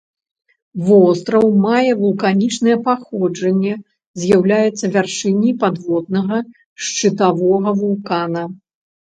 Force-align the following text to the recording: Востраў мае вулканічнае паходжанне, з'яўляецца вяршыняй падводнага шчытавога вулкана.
Востраў 0.85 1.45
мае 1.65 1.91
вулканічнае 1.99 2.77
паходжанне, 2.87 3.73
з'яўляецца 4.23 4.85
вяршыняй 4.97 5.53
падводнага 5.61 6.41
шчытавога 6.89 7.69
вулкана. 7.85 8.43